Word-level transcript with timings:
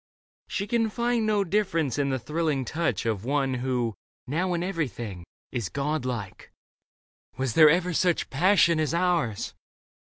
She 0.47 0.65
can 0.65 0.89
find 0.89 1.27
No 1.27 1.43
difference 1.43 1.99
in 1.99 2.09
the 2.09 2.17
thrilling 2.17 2.65
touch 2.65 3.05
Of 3.05 3.23
one 3.23 3.53
who, 3.53 3.93
now, 4.25 4.55
in 4.55 4.63
everything 4.63 5.27
Is 5.51 5.69
God 5.69 6.05
like." 6.05 6.51
Was 7.37 7.53
there 7.53 7.69
ever 7.69 7.93
such 7.93 8.31
Passion 8.31 8.79
as 8.79 8.95
ours 8.95 9.53